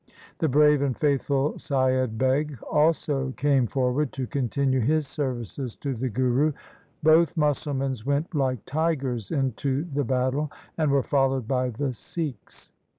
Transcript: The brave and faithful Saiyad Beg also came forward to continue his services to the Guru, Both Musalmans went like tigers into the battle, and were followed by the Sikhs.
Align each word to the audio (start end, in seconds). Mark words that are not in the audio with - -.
The 0.39 0.49
brave 0.49 0.81
and 0.81 0.97
faithful 0.97 1.53
Saiyad 1.59 2.17
Beg 2.17 2.57
also 2.63 3.33
came 3.37 3.67
forward 3.67 4.11
to 4.13 4.25
continue 4.25 4.79
his 4.79 5.05
services 5.07 5.75
to 5.75 5.93
the 5.93 6.09
Guru, 6.09 6.53
Both 7.03 7.35
Musalmans 7.35 8.03
went 8.03 8.33
like 8.33 8.65
tigers 8.65 9.29
into 9.29 9.83
the 9.93 10.03
battle, 10.03 10.51
and 10.75 10.89
were 10.89 11.03
followed 11.03 11.47
by 11.47 11.69
the 11.69 11.93
Sikhs. 11.93 12.71